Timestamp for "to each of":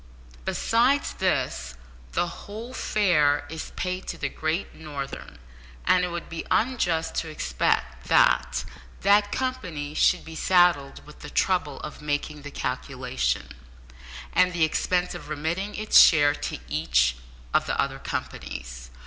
16.33-17.67